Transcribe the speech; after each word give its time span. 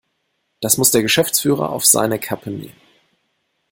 Das 0.61 0.79
muss 0.79 0.89
der 0.89 1.03
Geschäftsführer 1.03 1.69
auf 1.69 1.85
seine 1.85 2.17
Kappe 2.17 2.49
nehmen. 2.49 2.81